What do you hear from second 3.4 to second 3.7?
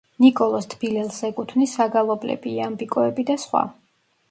სხვა.